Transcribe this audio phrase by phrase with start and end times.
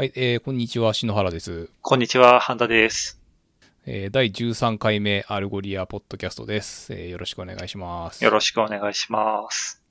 [0.00, 1.68] はい、えー、こんにちは、篠原です。
[1.82, 3.20] こんにちは、半田です。
[3.84, 6.94] えー、第13回目アルゴリアポッドキャストです。
[6.94, 8.24] えー、よろしくお願いします。
[8.24, 9.82] よろしくお願いします。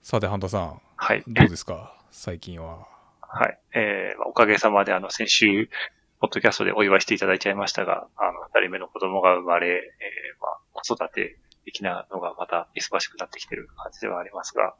[0.00, 1.22] さて、半田さん、はい。
[1.28, 1.94] どうですか？
[2.10, 2.86] 最近は。
[3.20, 3.58] はい。
[3.74, 5.68] えーまあおかげさまで、あの、先週、
[6.20, 11.36] ポッドキャストでお祝いしていただいちゃいましたが、あの、二人目の子供が生まれ、えーまあ、子育て
[11.66, 14.74] 的なのがまた忙しくなってきてる感じではありますが、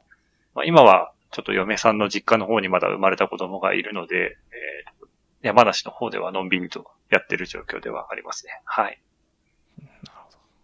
[0.55, 5.09] まあ、今は、ちょっと嫁さんの実家の方にまだ生まれた子供がいるので、えー
[5.41, 8.61] 山梨の方ではのんびりとやってる状況ではありますね。
[8.65, 9.01] はい。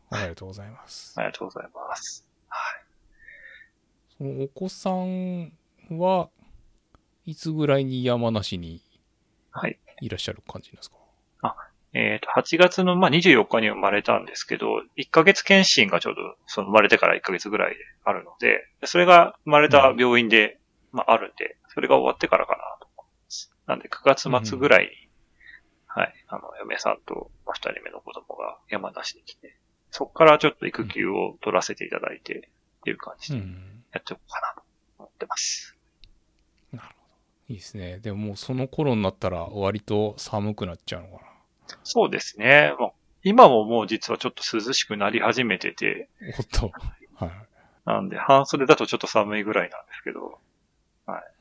[0.10, 1.14] ありがとうございます。
[1.18, 2.28] ありがとうございます。
[2.50, 2.84] はい。
[4.18, 5.54] そのお子さん
[5.98, 6.28] は
[7.26, 8.82] いつぐらいに山梨に
[9.52, 9.80] はい。
[10.02, 10.98] いらっしゃる感じですか？
[11.98, 20.60] えっ、と、8月の、まあ、24日に生まれたんですけど、1ヶ月検診がちょうど、その生まれてから1ヶ月ぐらいであるので、それが生まれた病院で、
[20.92, 23.50] まあ、あるんで、それが終わってからかなと思います。
[23.66, 24.90] なんで、9月末ぐらいに、
[25.88, 29.56] はい、あの、嫁さんと、まあ、2人目の子供が山梨に来て、
[29.90, 33.84] そこからちょっと育休を取らせていただいて、っていう感じでうん。
[33.94, 34.64] やっていこうかなと
[35.00, 35.78] 思ってます。
[36.74, 36.94] なるほ
[37.48, 37.54] ど。
[37.54, 38.00] いいですね。
[38.00, 41.35] でももうその頃になったら割と寒くなっちゃうのか
[41.84, 42.74] そうですね。
[42.80, 42.92] まあ
[43.24, 46.10] 今ももう実はちょっと涼しくなり始めてて、
[46.42, 46.72] っと。
[47.16, 47.32] はい。
[47.86, 50.40] なんで、半袖だとちょっと寒いぐらいなんですけど、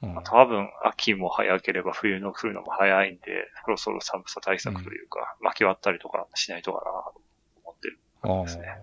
[0.02, 7.20] うんまあ多分秋も早ければ冬の来るのも早いんで、そろそろ寒さ対策というか、巻き割ったりとかしないとかなと
[7.64, 7.98] 思ってる。
[8.22, 8.78] あですね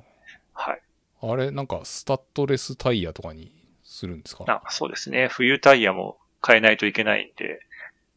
[0.53, 0.81] はい。
[1.23, 3.51] ああれ、なんかスタッドレスタイヤとかに
[3.83, 4.45] するんですか？
[4.47, 5.27] あそうですね。
[5.27, 7.61] 冬タイヤも変えないといけないんで、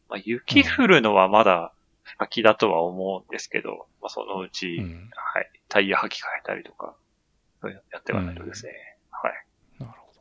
[0.09, 1.71] まあ、雪降るのはまだ
[2.17, 5.09] 先だとは思うんですけど、まあ、そのうち、うん。
[5.15, 6.95] はい、タイヤ履き替えたりとか、
[7.61, 8.71] そういうのやっていかないとですね。
[9.11, 9.33] はい。
[9.79, 10.19] なるほど。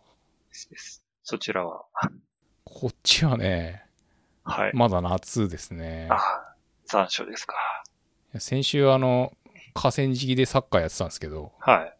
[0.49, 1.05] ですです。
[1.23, 1.85] そちらは、
[2.65, 3.85] こっちはね、
[4.45, 4.73] はい。
[4.75, 6.09] まだ夏ですね。
[6.11, 6.55] あ、
[6.87, 7.55] 残暑ですか。
[8.39, 9.33] 先週あの、
[9.75, 11.97] 河川敷でサッカーやってたんですけど、はい。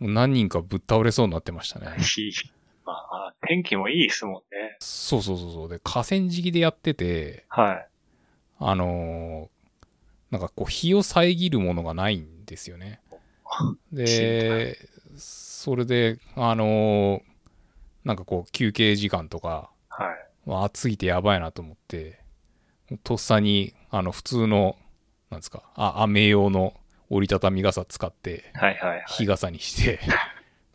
[0.00, 1.96] 何人かぶっ倒れそうになってましたね。
[2.84, 4.76] まあ、天気もいいですもんね。
[4.80, 5.68] そうそうそうそう。
[5.68, 7.89] で、河川敷でやってて、はい。
[8.60, 9.60] あのー
[10.30, 13.00] なんかこう、日を遮るものがないんですよね。
[13.92, 14.78] で、
[15.16, 17.22] それで、あのー
[18.04, 20.26] なんかこう、休憩時間とか、はい。
[20.46, 22.20] まあ暑いてやばいなと思って、
[23.02, 24.76] とっさに、あの、普通の、
[25.30, 26.74] なんですか、あ、雨用の
[27.10, 29.04] 折りたたみ傘使って、はいはいはい。
[29.08, 30.00] 日傘にして、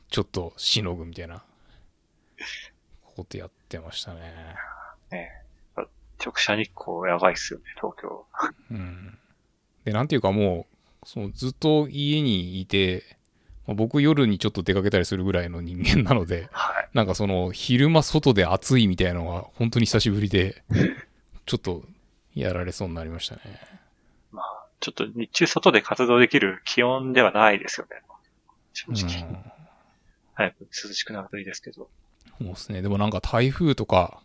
[0.09, 1.43] ちょっとしのぐみたいな、
[3.15, 4.33] ことやってましたね。
[5.11, 5.44] ね
[6.23, 8.25] 直射日光やばいっすよね、東京。
[8.71, 9.17] うん。
[9.83, 10.67] で、なんていうかも
[11.03, 13.03] う、そのずっと家にいて、
[13.67, 16.89] まあ僕夜にちょっと出かけたりするぐらいの人間なので、はい。
[16.93, 20.63] なんかその昼間外で暑いみたいなのが本当に久しぶりで、
[21.45, 21.83] ちょっと
[22.33, 23.41] やられそうになりましたね。
[24.31, 28.01] まあ、ちょっと日中外で活動できる気温ではないですよね。
[28.73, 29.29] 正直。
[29.29, 29.37] うん
[30.35, 31.89] 早く涼しくなるといいですけど。
[32.37, 32.81] そうですね。
[32.81, 34.21] でもなんか台風とか、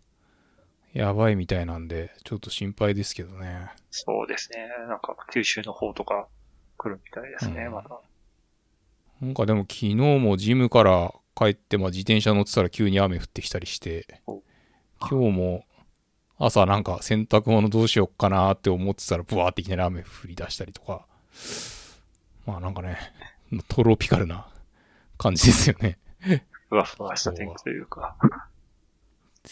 [0.92, 3.70] やばいみたいなんで、ちょっと心配ですけどね。
[3.90, 4.68] そうですね。
[4.88, 6.26] なんか九州の方とか
[6.76, 8.00] 来るみたいですね、うんまだ。
[9.20, 14.42] なんかでも昨日もジムから帰って、まあ自転車乗ってたら急に雨降ってきたりしてお、
[15.00, 15.64] 今日も
[16.38, 21.06] 朝なんか洗濯物どうしよっかなって思ってたらブワーっていきなり雨降り出したりとか、
[22.46, 22.98] まあなんかね、
[23.68, 24.48] トロピカルな
[25.18, 25.98] 感じですよね。
[26.68, 28.16] ふわふわした天気というか。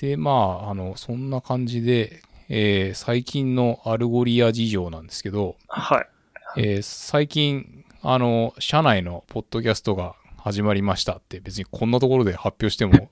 [0.00, 0.30] で、ま
[0.66, 6.08] あ、あの、そんな感じで、えー最近のアルゴリア事情なんですけど、はい。
[6.56, 13.10] えー最近、あの、社内のポッドキャストが始まりましたって別にこんなところで発表しても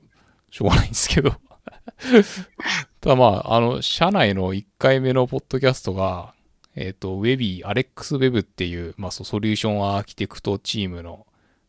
[0.50, 1.32] しょうがないんですけど。
[3.00, 6.34] ただまあ、あの、社内の1回目のポッドキャストが、
[6.74, 11.26] えっ、と、ウェビー、アレックスウェブっていう、まあ、ソリューションアーキテクトチームの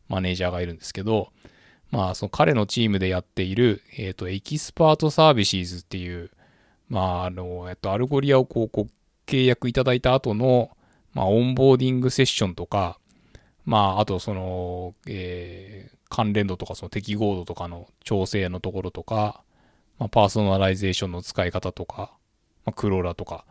[0.09, 1.31] マネージャーがいるんですけど、
[1.91, 6.31] まあ、その彼のチームでやっている、えっ、と、 expert services っていう、
[6.89, 8.91] まあ、あの、えっと、アルゴリアをこう、こう
[9.29, 10.71] 契約いただいた後の、
[11.13, 12.99] まあ、 onboarding session とか、
[13.65, 19.41] まあ、あと、その、えー関連度とか、その適合度とかの調整のところとか、
[19.99, 22.13] まあ、パーソナライゼーションの使い方とか、
[22.65, 23.45] まあ、クローラーとか、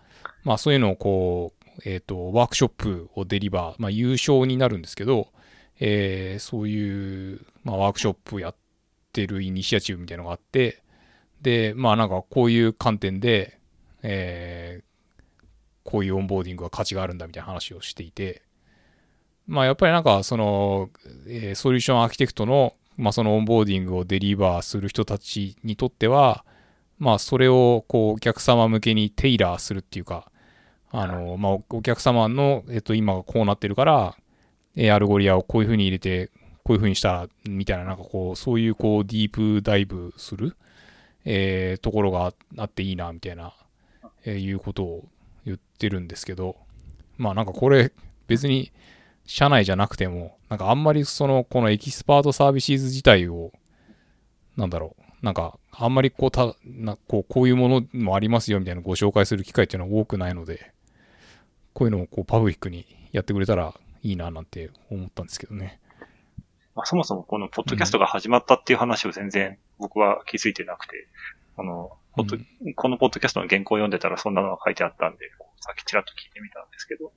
[0.45, 5.29] まあ、そういうのをこう、えっ、と、ワークショップを deliver、まあ、有償になるんですけど、
[5.79, 8.57] えーそういう、まあ、ワークショップやっ
[9.13, 10.85] てるイニシアチブみたいなのがあって、
[11.43, 13.59] で、まあなんかこういう観点で、
[14.03, 14.87] えー
[15.89, 18.43] こういう onboarding が価値があるんだみたいな話をしていて、
[19.47, 20.91] まあやっぱりなんかその、
[21.29, 26.45] えーソリューションアーキテクトの、まあその onboarding を deliver する人たちにとっては、
[26.99, 30.31] まあそれをこうお客様向けに tailor するっていうか、
[30.91, 34.17] あの、まあお客様の、えっと今こうなってるから、
[34.77, 36.31] えアルゴリアをこういう風に入れて、
[36.67, 40.57] こういう風にしたら、みたいな、なんかこう、そういうこう deep dive する、
[41.25, 43.55] えーところがあっていいな、みたいな、
[44.25, 45.05] えーいうことを
[45.45, 46.57] 言ってるんですけど、
[47.19, 47.93] まあなんかこれ
[48.27, 48.73] 別に
[49.27, 53.53] 社内じゃなくても、なんかあんまりその、この expert service 自体を、
[54.57, 60.73] なんだろう、なんかあんまりこうた、なこうこういうものもありますよみたいなご紹介する機会っていうのは多くないので、
[61.75, 63.73] こういうのをこうパブリックにやってくれたら
[64.03, 65.79] いいななんて思ったんですけどね。
[66.77, 71.09] まあ、そもそもこのポッドキャストが始まったっていう話を全然僕は気づいてなくて、
[71.57, 72.37] あの、ポッド
[72.75, 75.31] このポッドキャストの原稿を読んでたらそんなのが書いてあったんで、
[75.61, 77.13] さっきちらっと聞いてみたんですけど、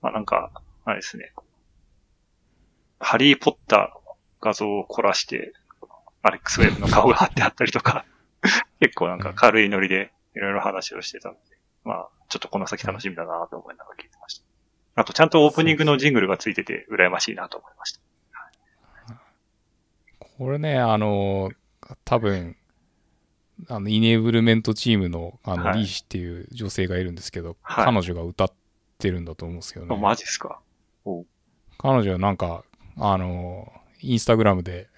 [0.00, 0.50] まあなんか、
[0.86, 1.32] あれですね、
[2.98, 5.52] ハリーポッターの画像を凝らして、
[6.22, 8.06] アレックスウェーブの顔が貼ってあったりとか、
[8.80, 11.40] 結構なんか軽いノリでいろいろ話をしてたので、
[11.84, 14.46] まあ、ちょっとこの先楽しみだなと思いながら聞いてました。
[15.02, 18.00] あと、ちゃんとオープニングのジングルがついてて羨ましいなと思いました。
[20.38, 21.50] これね、あの、
[22.04, 22.56] 多分、
[23.68, 28.52] あの、イネーブルメントチームの、あの、はいリーシっていう女性がいるんですけど、はい彼女が歌っ
[28.98, 29.96] てるんだと思うんですけどあね。
[29.96, 30.60] マジっすか？
[31.78, 32.64] 彼女はなんか、
[32.96, 34.88] あの、インスタグラムで、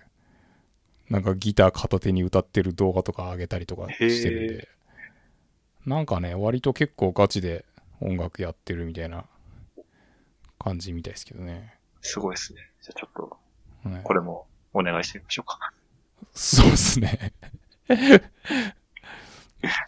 [1.08, 4.68] なんかギター片手に歌ってる動画とか上げたりとかしてるんで、
[5.84, 7.64] なんかね、割と結構ガチで
[8.00, 9.24] 音楽やってるみたいな
[10.58, 11.74] 感じみたいですけどね。
[12.00, 12.60] すごいですね。
[12.82, 13.12] じゃあちょっ
[13.84, 15.72] と、ねこれもお願いしてみましょうか。
[16.34, 17.32] そうですね。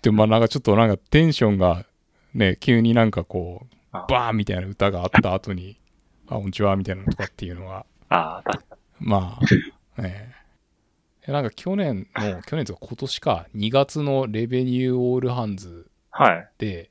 [0.02, 1.84] でもまあなんかちょっとなんかテンションが
[2.34, 5.78] ね、急になんかこう、あバーンみたいな歌があった後に、
[6.26, 8.42] あ、こんにちはみたいなのとかっていうのが、あ
[8.98, 9.38] ま
[9.96, 10.34] あ、ね
[11.26, 11.32] え。
[11.32, 16.48] なんか去年の、 去年とか今年か、2月のレベニューオールハンズはい。
[16.58, 16.90] で、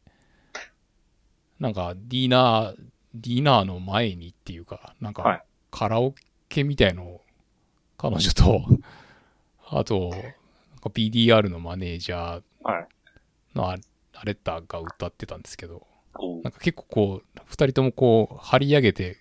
[1.59, 2.75] なんかディナー、
[3.15, 6.13] ディナーの前にっていうか、なんはいかカラオ
[6.49, 7.21] ケみたいのを
[7.97, 8.61] 彼女と、
[9.69, 10.29] あと、なんか
[10.93, 12.87] BDR のマネージャーはい。
[13.55, 13.77] のア
[14.19, 15.85] アレッタが歌ってたんですけど、
[16.15, 19.17] おなんか結構こう、二人ともこう、張り上げて、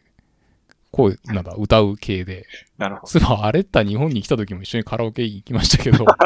[0.91, 2.47] こう、なんだ、歌う系で、
[2.79, 3.07] なるほど。
[3.09, 6.05] そういえばアレッタ日本に来た時も一緒にカラオケ行きましたけど、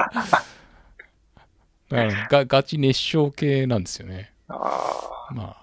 [1.90, 4.32] がガチ熱唱系なんですよね。
[4.48, 5.56] ああ、ま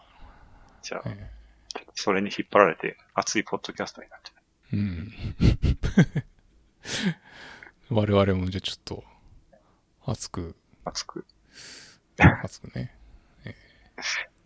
[0.81, 1.03] じゃあ
[1.95, 4.31] それに引っ張られて熱いポッドキャストになっちゃ
[4.73, 5.11] えうん。
[7.89, 9.03] 我々もじゃあちょっと、
[10.05, 10.55] 熱く、う。
[10.85, 11.25] 熱く。
[12.17, 12.95] 熱くね。
[13.45, 14.37] ええ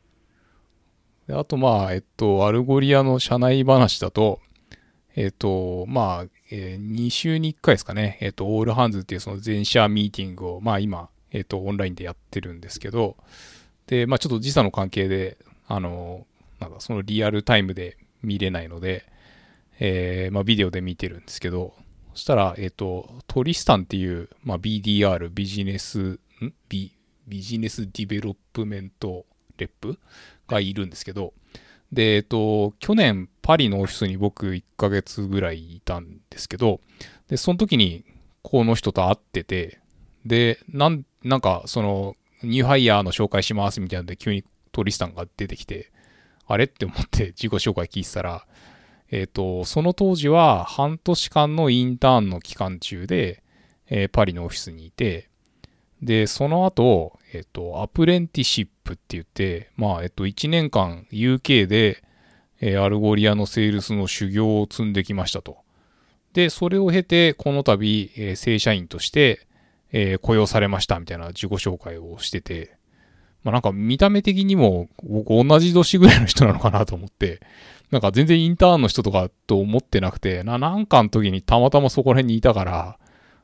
[1.28, 4.42] であとまあ、えっと、アルゴリアの社内話だと、
[5.16, 13.18] えっと、まあ、え2週に1回ですかね、えっと、 all hands っていうその全社ミーティングを、まあ今、えっと、オンラインでやってるんですけど、
[13.88, 15.38] で、まあちょっと時差の関係で、
[15.68, 16.26] あの、
[16.60, 19.06] なんかそのリアルタイムで見れないので、
[19.80, 21.74] えーまあビデオで見てるんですけど、
[22.14, 26.20] そしたら、えっ、と、トリスタンっていう、まあ BDR、 business、ん？
[26.70, 26.92] ビ
[27.28, 29.26] business development
[29.58, 29.98] rep？
[30.48, 31.34] がいるんですけど、
[31.92, 36.82] で、えっと、去年パリのオフィスに僕1ヶ月ぐらいいたんですけど、
[37.28, 38.04] で、その時に
[38.42, 39.80] この人と会ってて、
[40.26, 45.92] で、なん、なんかその、new hire の紹介しますみたいなので急にトリスタンが出てきて、
[46.48, 46.66] あれ？
[46.66, 48.46] って思って自己紹介聞いてたら、
[49.12, 53.44] えっ、と、その当時は半年間のインターンの期間中で、
[53.88, 55.30] えーパリのオフィスにいて、
[56.02, 62.04] で、その後、えっ、と、 apprenticeship って言って、まあ、えっ、と、1年間 UK で、
[62.62, 65.58] えアルゴリアのセールスの修行を積んできましたと。
[66.34, 69.48] で、それを経て、この度、え正社員として、
[69.92, 72.78] え雇用されましたみたいな自己紹介をしてて、
[73.44, 77.42] まあなんか見た目的にも僕同じ年ぐらいの人なのかなと思って、
[77.92, 82.98] なんか全然インターンの人とかと思ってなくて、な、なんかの時にたまたまそこら辺にいたから、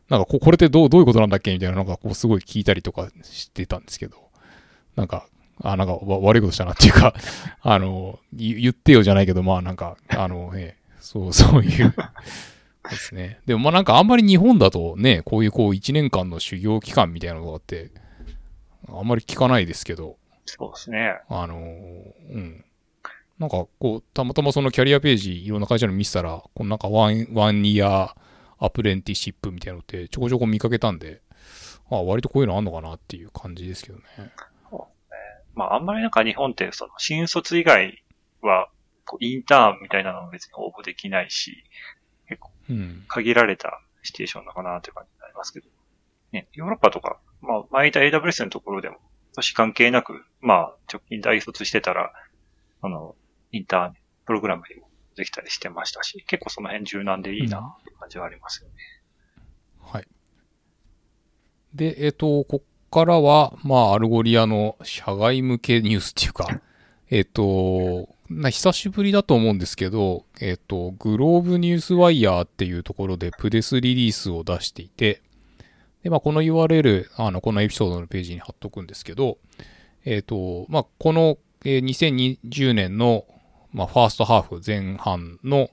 [0.10, 4.18] なんかここれってどう、どういうことなんだっけみたいなのがこうすごい聞いたりとかしてたんですけど、
[4.96, 5.28] なんか、
[5.62, 7.14] あ、なんかわ悪いことしたなっていうか、
[7.62, 11.94] あの、言言ってよじゃないけど、まあなんか、あの、ね、そう、 そういう、
[12.90, 13.40] ですね。
[13.46, 17.92] でもまあなんかあんまり日本だとね、こういうこう1年間の修行期間みたいなのがあって、
[18.88, 21.20] あんまり聞かないですけど、そうですね。
[21.28, 22.64] あのーうん。
[23.40, 31.22] なんかこう、たまたまそのキャリアページいろんな会社の見せたら、このなんか one、one year apprenticeship みたいなのってちょこちょこ見かけたんで、
[31.90, 34.04] あ割とこういうのあんのかなっていう感じですけどね。
[35.58, 38.04] まあ、あんまりなんか日本って、その、新卒以外
[38.42, 38.70] は、
[39.20, 41.64] インターンみたいなのも別に応募できないし、
[42.70, 43.06] うん。
[43.08, 45.68] 限られたシチュエーションなのかなという感じになりますけど。
[46.32, 48.98] ね、ヨーロッパとかまあ、前いた AWS のところでも、
[49.36, 52.12] 年関係なく、まあ、直近大卒してたら、
[52.82, 53.16] あの、
[53.52, 53.94] インターン、
[54.26, 58.76] プログラムにもできたりしてましたし、結構その辺柔軟でいいな、って感じはありますよね。
[59.82, 60.08] はい。
[61.74, 66.62] で、えっ、と、こっからは、まあ、 Algolia の社外向けニュースっていうか、
[67.10, 75.22] えっ、と、な久しぶりだと思うんですけど、えっ、と、 GlobeNewswire っていうところでプレスリリースを出していて、
[76.04, 79.38] で、まあ、この URL、あの、このエピソードのページに貼っとくんですけど、
[80.06, 83.26] えっ、と、まあ、この、えー2020年の、
[83.74, 85.70] まあ、ファーストハーフ前半の、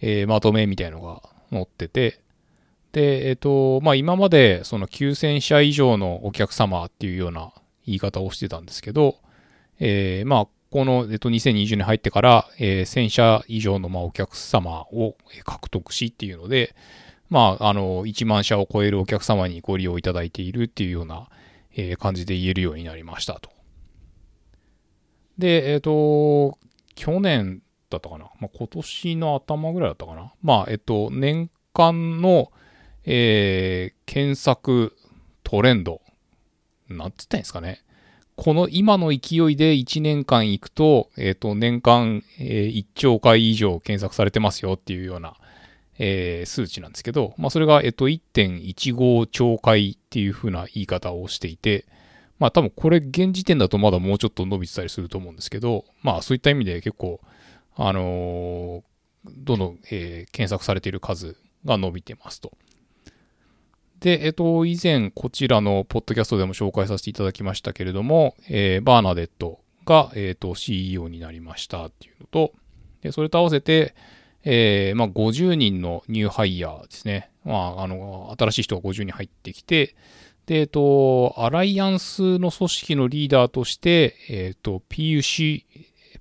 [0.00, 2.20] えーまとめみたいのが載ってて、
[2.92, 7.52] で、えっ、と、まあ、今までその9000社以上のお客様っていうような
[7.86, 9.16] 言い方をしてたんですけど、
[9.78, 16.74] えーまあ、この、えっと、2020年入ってから、えー1000社以上の、まあ、お客様を獲得しっていうので、
[17.28, 21.28] まあ、あの、1万社を超えるお客様にご利用いただいているっていうような、
[21.74, 23.50] えー感じで言えるようになりましたと。
[25.36, 26.58] で、えっ、と、
[26.98, 28.24] 去年だったかな？
[28.40, 30.32] まあ、今年の頭ぐらいだったかな？
[30.42, 32.50] まあ、えっ、と、年間の、
[33.04, 34.96] えー検索
[35.44, 36.00] トレンド。
[36.88, 37.82] なんつったんですかね？
[38.34, 39.16] この今の勢
[39.50, 45.34] いで1年間行くと、えっ、と、年間、えー1兆回以上検索されてますよっていうような、
[45.98, 51.86] えー数値なんですけど、まあ、それが、えっ、と、1.15兆回っていう風な言い方をしていて、
[52.38, 57.20] まあ、多分これ現時点だとまだもうちょっと伸びてたりすると思うんですけど、まあ、そういった意味で結構、
[57.76, 58.82] あのー
[59.44, 62.52] どんどん、えー検索されている数が伸びてますと。
[64.00, 72.52] で、えっと、以前こちらのポッドキャストでも紹介させていただきましたけれども、えーバーナデットが、えっと CEO になりましたっていうのと、
[73.02, 73.94] でそれと合わせて、
[74.44, 77.30] えーまあ、50人の new hire ですね。
[77.44, 79.96] まあ、あの、新しい人が50人入ってきて、
[80.48, 85.64] で、えっと、アライアンスの組織のリーダーとして、えっと、PUC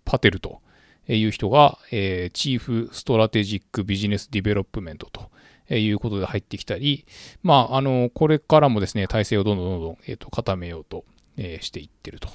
[0.03, 0.61] パテルと
[1.07, 7.05] いう人が、えー Chief Strategic Business Development ということで入ってきたり、
[7.41, 11.05] まあ、あの、これからもですね、体制をどんどんどんどん、えーと固めようと、
[11.37, 12.27] えーしていってると。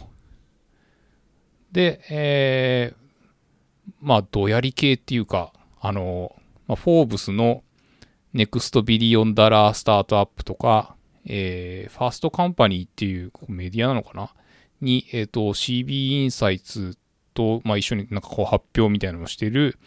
[1.72, 6.34] で、えーまあ、どやり系っていうか、あの、
[6.66, 7.62] まあ、フォーブスの
[8.32, 10.96] ネクストビリオンダラースタートアップとか、
[11.26, 14.31] えー Fast Company っていうメディアなのかな？
[14.81, 16.99] に、えっ、と、CB インサイツ
[17.35, 19.79] と、まあ、一緒になんかこう発表みたいなのをしてる、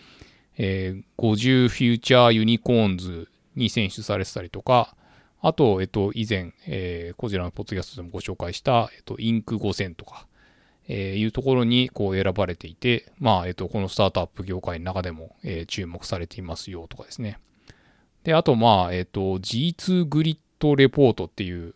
[0.57, 4.95] えー50 Future Unicorns に選出されてたりとか、
[5.41, 9.57] あと、えっと、以前、えーこちらのポッドキャストでもご紹介した、えっと、 Inc.
[9.57, 10.27] 5000とか、
[10.87, 17.39] えーいうところにこう選ばれていて、まあ、えっと、このスタートアップ業界の中でも、え注目されていますよとかですね。
[18.23, 21.73] で、あと、まあ、えっと、G2 グリッドレポートっていう、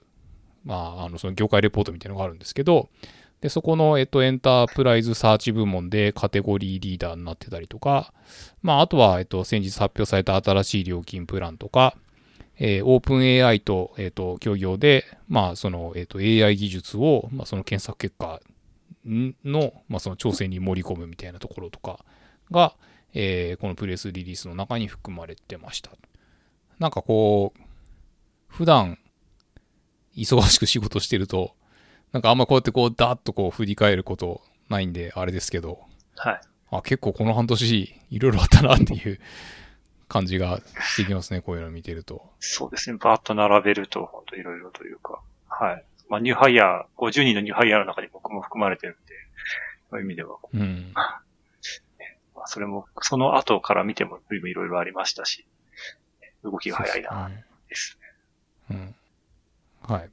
[0.64, 2.90] まあ、あの、その業界レポートみたいなのがあるんですけど、
[3.42, 8.14] で、そこの、えっと、エンタープライズサーチ部門でカテゴリーリーダーになってたりとか、
[8.62, 11.96] まあ、あとは、えっと、先日発表された新しい料金プランとか、
[12.58, 18.42] えー、オープン AI と、えっと、協業で、まあ、その、えっと、AI 技術を、まあ、その検索結果
[19.06, 22.04] の、まあ、その調整に盛り込むみたいなところとか
[22.52, 22.76] が、
[23.14, 25.92] えーこのプレスリリースの中に含まれてました。
[26.78, 27.62] なんかこう、
[28.50, 29.00] 普段、
[30.16, 31.56] 忙しく仕事してると、
[32.12, 35.80] なんかあんまこうやってこう、ダーッとこう振り返ることないんで、あれですけど、
[36.16, 36.42] はい。
[36.72, 39.20] あ、結構この半年、いろいろあったなっていう
[40.08, 40.60] 感じが
[40.94, 42.34] してきますね、 こういうの見てると。
[42.40, 42.98] そうですね。
[42.98, 45.22] バーッと並べると、本当いろいろというか。
[45.48, 45.86] はい。
[46.10, 49.14] まあ、 new hire、50人の new hire の中に僕も含まれてるんで、
[49.90, 50.92] そういう意味では、うん。
[50.94, 51.22] ま
[52.44, 55.48] あ、それも、その後から見てもいろいろありましたし、
[56.44, 57.30] 動きが早いな、
[57.68, 57.99] ですね。
[58.70, 58.96] うん。
[59.82, 60.10] はい。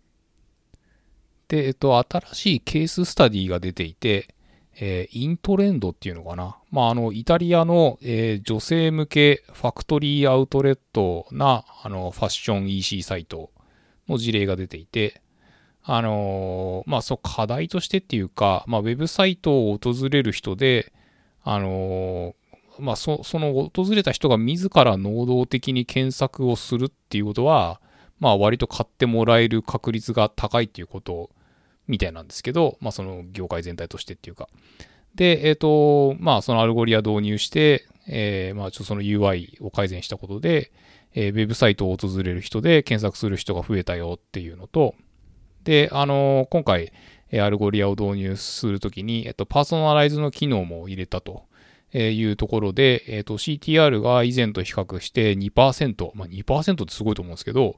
[1.49, 4.29] で、えっと、新しいケーススタディが出ていて、
[4.79, 6.57] えー Intrend っていうのかな。
[6.71, 13.51] まあ、あの、イタリアの、えー女性向けファクトリーアウトレットな、あの、ファッション EC サイト
[14.09, 15.23] の事例が出ていて、
[15.83, 20.93] あのーまあ、そう、課題としてっていうか、まあ、ウェブサイトを訪れる人で、
[21.45, 22.35] あの
[22.81, 27.81] まあ、そその訪れた人が自ら能動的に検索をするっていうことは、
[28.19, 31.31] まあ割と買ってもらえる確率が高いっていうこと
[31.87, 34.49] みたいなんですけど、まあその業界全体としてっていうか。
[35.15, 40.73] で、えっ、と、まあその Algolia 導入して、えーまあちょっとその UI を改善したことで、
[41.15, 44.95] えーウェブサイトを訪れる人で検索する人が増えたよっていうのと、
[45.65, 46.93] で、あの今回、
[47.31, 51.45] え Algolia を導入するときに、えっと、パーソナライズの機能も入れたと
[51.93, 57.77] いうところで、えっと、CTR が以前と比較して2%、まあ、2%ってすごいと思うんですけど、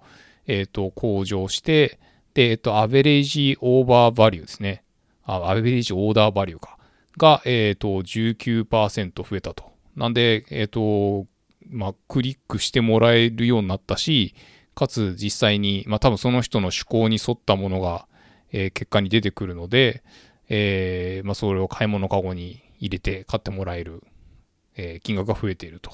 [0.48, 2.00] えっと、向上して、
[2.34, 4.82] で、えっと、 average over value ですね。
[5.22, 6.78] あ、 average order value か。
[7.16, 9.72] が、えっと、19%増えたと。
[9.94, 11.26] なんで、えっと、
[11.68, 14.34] まあ、クリックしてもらえるようになったし、
[14.74, 18.06] かつ実際に、まあ、多分その人の趣向に沿ったものが、
[18.52, 20.02] えー、結果に出てくるので、
[20.48, 24.02] えー、まあ、それを買い物かごに入れて買ってもらえる、
[24.76, 25.90] えー、金額が増えていると、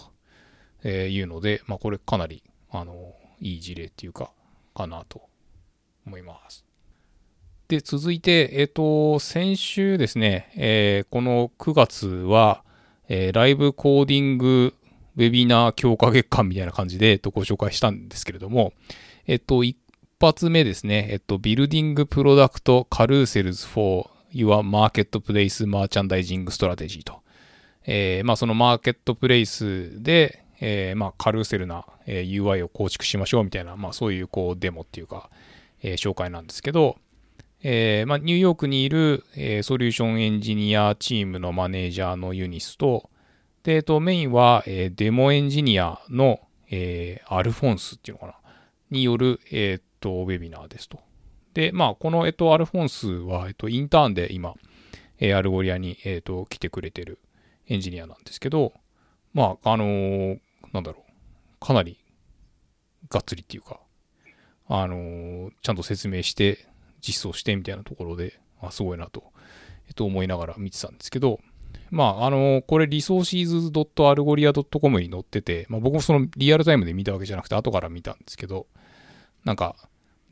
[0.84, 4.32] えいうので、まあ、これかなり、あの、いい事例っていうか、
[4.74, 5.22] かなと
[6.06, 6.64] 思います。
[7.68, 12.62] で、続いて、えっ、と、先週ですね、えこの9月は、
[13.08, 14.74] えライブコーディング
[15.16, 18.72] ウェビナー強化月間みたいな感じで、えっと、ご紹介したんですけれども、
[19.26, 19.76] えっと、一
[20.20, 27.22] 発目ですね、えっと、Building Product Carousels for Your Marketplace Merchandising Strategy と。
[27.86, 35.28] えー、まあ、そのマーケットプレイスで、えー、まあ、カルーセルな、え、UI を構築しましょうみたいな、まあ、そういう、こう、デモっていうか、
[35.82, 36.96] え、紹介なんですけど、
[37.62, 43.10] えまあ、ニューヨークにいる、え、ソリューションエンジニアチームのマネージャーのユニスと、
[43.62, 46.40] で、えっと、メインは、え、デモエンジニアの、
[46.70, 48.34] え、アルフォンスっていうのかな
[48.90, 50.98] による、え、っと、ウェビナーですと。
[51.52, 54.54] で、まあ、この、えっと、アルフォンスは、えっと、インターンで今、
[55.20, 57.18] え、 Algolia に、えっと、来てくれてる
[57.68, 58.72] エンジニアなんですけど、
[59.34, 60.38] まあ、あのー、
[60.74, 61.98] なんだろう、かなり、
[63.08, 63.80] がっつりっていうか、
[64.66, 66.66] あのー、ちゃんと説明して、
[67.00, 69.32] 実装してみたいなところで、あ、すごいなと、
[69.86, 71.38] えっと、思いながら見てたんですけど、
[71.90, 78.66] まあ、あの、これ、リソーシーズ .algoria.com に載ってて、まあ、僕もそのリアルタイムで見たわけじゃなくて、後から見たんですけど、
[79.44, 79.76] なんか、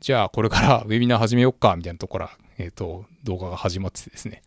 [0.01, 4.41] じゃあこれから ウェビナー始めよっか、みたいなところから、えっ、と、動画が始まっててですね。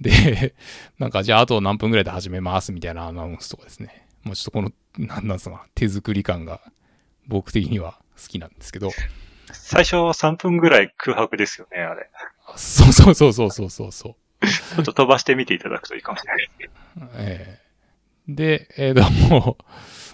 [0.00, 0.54] で、
[0.98, 4.08] なんか、じゃああと何分ぐらいで始めます、みたいなアナウンスとかですね。
[4.24, 6.60] もうちょっとこの、なんなんすか、手作り感が
[7.28, 8.90] 僕的には好きなんですけど。
[9.52, 12.08] 最初3分ぐらい空白ですよね、あれ。
[12.56, 14.46] そうそうそうそうそうそう。
[14.46, 16.70] ちょっと飛ばしてみていただくといいかもしれないです
[17.14, 19.64] えー、で、えー、と、もう、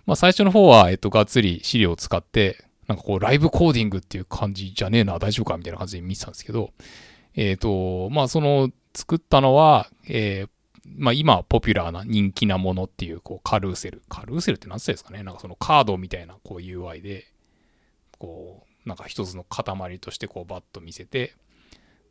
[0.06, 6.72] まあ最初の方は、えっと、がっつり資料を使って、なんかこう、ライブコーディングっていう感じじゃねえな、大丈夫かみたいな感じで見てたんですけど、
[7.34, 10.48] えっ、ー、と、まあその、作ったのは、えー、
[10.96, 14.02] まあ今ポピュラーな人気なものっていう、こう、カルーセル。
[14.08, 17.26] カルーセルって何つったですかねなんかそのカードみたいな、こう UI で、
[18.18, 21.34] こう、なんか一つの塊としてこうバッと見せて、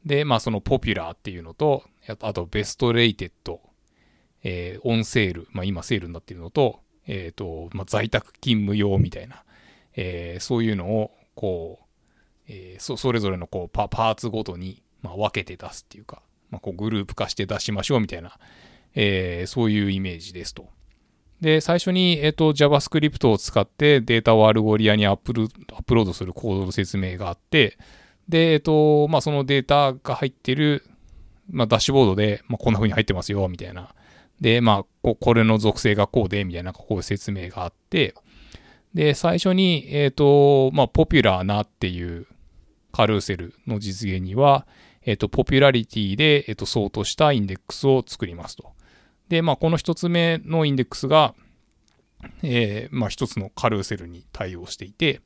[0.05, 1.83] で、まあその popular っていうのと、
[2.21, 3.61] あと best rated、
[4.43, 9.43] えー、 on sale、まあ今セールになってるのと、えっ、ー、と、まあ在宅勤務用みたいな、
[9.95, 11.85] えー、そういうのを、こう、
[12.47, 16.21] えー、それぞれのこうパパーツごとに、まあ、分けて出すっていうか、
[16.55, 18.37] まあ、こうグループ化して出しましょうみたいな、
[18.93, 20.69] えー、そういうイメージですと。
[21.41, 27.77] で、最初に、えっ、ー、と、JavaScript を使ってデータを Algolia にアップロードするコードの説明があって、
[28.29, 30.83] で、えっと、まあ、そのデータが入ってる、
[31.49, 33.93] まあ、ダッシュボードで、まあ、こんな風に入ってますよ、みたいな。
[34.39, 38.15] で、まあ、ここれの属性がこうで、みたいな、こういう説明があって、
[38.93, 42.27] で、最初に、えっ、と、まあ、 popular なっていう
[42.93, 44.65] カルーセルの実現には、
[45.05, 48.73] えっ、と、 popularity で、えっ、と、ソートしたインデックスを作りますと。
[49.29, 51.35] で、まあ、この一つ目のインデックスが、
[52.41, 55.21] えー、まあ、一つのカルーセルに対応していて、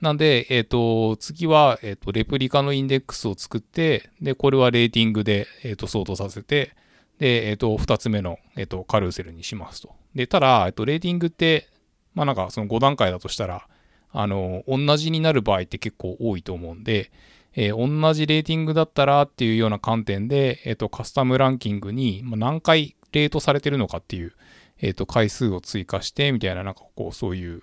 [0.00, 6.74] なんで、えっ、ー、と、次は、えっ、ー、と、レプリカのインデックスを作って、で、これはレーティングで、えっ、ー、と、相当させて、
[7.18, 9.94] で、えっ、と、二つ目の、えっ、と、カルーセルにしますと。
[10.16, 11.68] で、ただ、えっと、レーティングって、
[12.14, 13.68] まあなんか、その5段階だとしたら、
[14.10, 17.12] あの、同じになる場合って結構多いと思うんで、
[17.54, 24.32] えー、同じレーティングだったらっていうような観点で、えっ、と、カスタムランキングに何回レートされてるのかっていう、
[24.78, 27.62] えっ、と、回数を追加して、みたいな、なんかこう、そういう、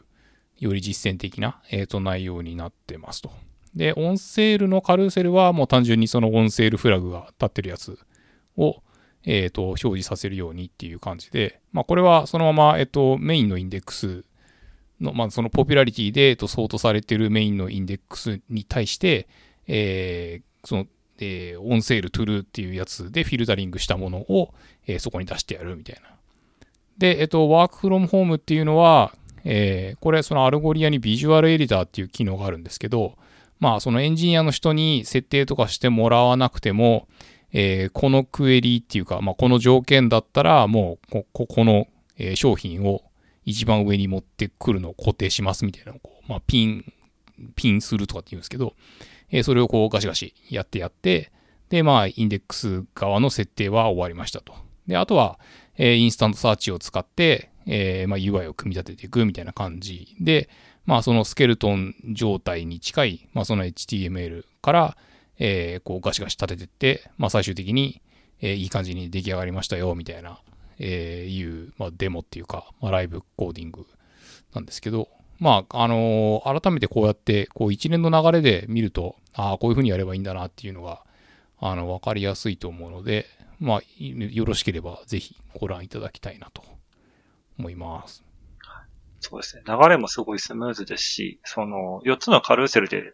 [0.60, 3.32] より実践的な、えー、と内容になってますと。
[3.76, 7.98] で、 on sale のカルーセルはもう単純にその on sale フラグが立ってるやつ
[8.58, 8.82] を、
[9.26, 14.26] えー、と表示させるようにっていう感じで、まあ、これはそのまま、えー、とメインのインデックス
[15.00, 19.28] の、まあ、その popularity で、えー、とソートされてるメインのインデックスに対して、
[19.70, 20.88] えー、その、
[21.20, 24.54] えー、 on sale true っていうやつでフィルタリングしたものを、
[24.88, 26.10] えー、そこに出してやるみたいな。
[26.98, 29.14] で、えっ、と、 work from home っていうのは、
[29.46, 33.16] えー、これその Algolia に visual editor っていう機能があるんですけど、
[33.60, 37.08] まあそのエンジニアの人に設定とかしてもらわなくても、
[37.52, 41.88] えー、このクエリーっていうか、まあ、この条件だったらもうこここの、
[42.36, 43.02] 商品を
[43.46, 46.94] 一番上に持ってくるのを固定しますみたいなのをこう、まあ、ピン、
[47.56, 48.74] ピンするとかって言うんですけど、
[49.32, 51.32] え、それをこうガシガシやってやって、
[51.70, 54.54] で、まあ、インデックス側の設定は終わりましたと。
[54.88, 55.40] で、あとは、
[55.78, 60.50] え、 InstantSearch を使って、えー、まあ、UI を組み立てていくみたいな感じで、
[60.86, 64.98] まあ、そのスケルトン状態に近い、まあ、その HTML から、
[65.40, 68.02] えー、こうガシガシ立ててって、まあ最終的に、
[68.42, 70.40] えー、いい感じに出来上がりましたよ、みたいな、
[70.78, 73.88] えー、いう、まあデモっていうか、まあライブコーディング
[74.54, 81.04] なんですけど、まあ、あのー、改めてこうやって、こう一連の流れで見ると、ああ、こういうふうにやればいいんだなっていうのが、
[81.60, 83.26] あの、わかりやすいと思うので、
[83.60, 86.64] まあ、よろしければぜひご覧いただきたいなと
[87.58, 88.24] 思います。
[89.20, 89.64] そうですね。
[89.66, 93.14] 流れもすごいスムーズですし、その、4つのカルーセルで、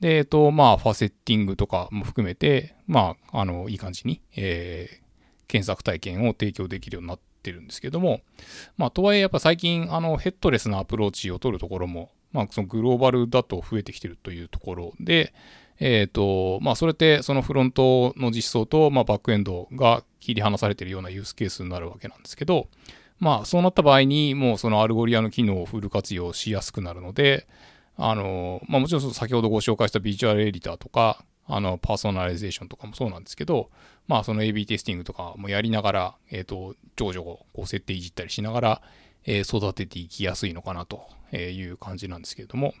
[0.00, 5.04] で、えっ、と、まあ、ファセッティングとかも含めて、まあ、あの、いい感じに、えー、
[5.48, 8.20] 検索体験を提供できるようになってるんですけども、
[8.76, 15.32] まあ、とはいえ、やっぱ最近、あの、ヘッドレスなアプローチを取るところも、まあ、そのグローバルだと増えてきてるというところで、
[15.80, 22.68] えっ、ー、と、まあ、それってそのフロントの実装と、まあ、バックエンドが切り離されているようなユースケースになるわけなんですけど、
[23.18, 27.46] まあ、そうなった場合に、もうその Algolia の機能をフル活用しやすくなるので、
[27.98, 33.70] あの、まあ、もちろん先ほどご紹介した visual editor とか、あの、パーソナライゼーションとかもそうなんですけど、
[34.06, 38.82] まあ、その AB テスティングとかもやりながら、えっ、ー、と、長女をこう設定いじったりしながら、
[39.24, 42.74] えー、育てていきやすいのかなという感じなんですけれども。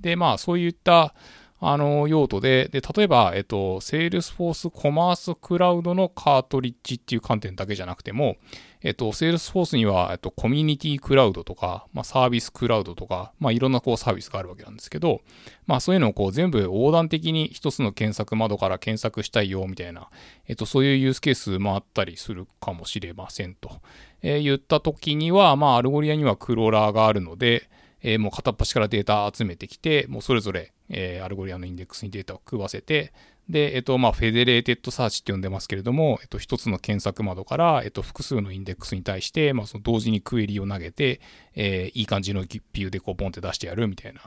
[0.00, 1.14] で、まあ、そういった、
[1.58, 8.36] あの、用途で、で、例えば、えっと、Salesforce Commerce Cloud のカートリッジっていう観点だけじゃなくても、
[8.82, 15.22] えっと、Salesforce には、えっと、コミュニティクラウドとか、まあ、サービスクラウドとか、まあ、いろんなこうサービスがあるわけなんですけど、
[15.66, 20.10] まあ、そういうのをこう全部横断的に一つの検索窓から検索したいよ、みたいな、
[20.46, 23.80] えっと、そういうユースケースもあったりするかもしれませんと、
[24.22, 27.68] えー、言った時には、まあ、 Algolia にはクローラーがあるので、
[28.06, 33.12] えー、もう片っ端からデータ集めてきて、もうそれぞれ、えー、 Algolia のインデックスにデータを食わせて、
[33.48, 41.20] で、えっと、まあ、 federated search って呼んでますけれども、えっと、一つの検索窓から、えっと、複数のインデックスに対して、まあ、その同時にクエリを投げて、
[41.56, 44.20] えー、いい感じのビューでこう、ポンって出してやるみたいな、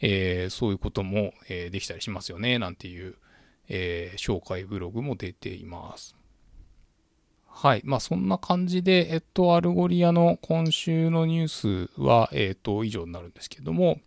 [0.00, 3.14] えー、そういうことも、えー、できたりしますよね、なんていう、
[3.68, 6.16] えー、紹介ブログも出ています。
[7.54, 7.82] はい。
[7.84, 14.00] まあ、そんな感じで、えっと、 Algolia の今週のニュースは、えっと、以上になるんですけども、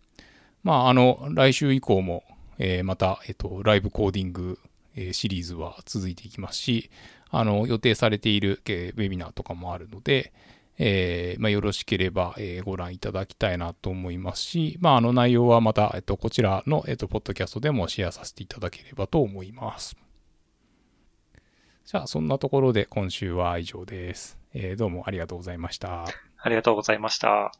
[0.62, 2.24] まあ、あの、来週以降も、
[2.58, 4.58] えー、また、えっと、ライブコーディング、
[4.94, 6.90] えー、シリーズは続いていきますし、
[7.30, 10.32] あの、予定されている、えー、ウェビナーとかもあるので、
[10.78, 19.96] えー、まあ、よろしければ、えー、ご覧いただきたいなと思いますし、まあ、あの内容はまた、えっと、こちらの、えっと、ポッドキャストでもシェアさせていただければと思います。
[21.86, 24.40] じゃあ、そんなところで今週は以上です。
[24.52, 26.04] えー、どうもありがとうございました。
[26.36, 27.52] ありがとうございました。